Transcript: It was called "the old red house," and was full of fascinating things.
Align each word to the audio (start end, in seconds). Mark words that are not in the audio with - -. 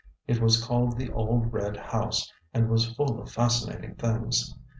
It 0.27 0.41
was 0.41 0.59
called 0.59 0.97
"the 0.97 1.11
old 1.11 1.53
red 1.53 1.77
house," 1.77 2.33
and 2.55 2.69
was 2.71 2.91
full 2.95 3.21
of 3.21 3.31
fascinating 3.31 3.93
things. 3.93 4.51